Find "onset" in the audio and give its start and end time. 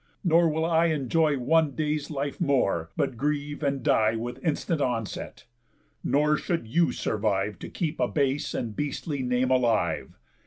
4.81-5.45